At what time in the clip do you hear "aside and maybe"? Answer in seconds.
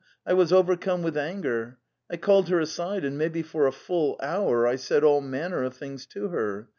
2.59-3.43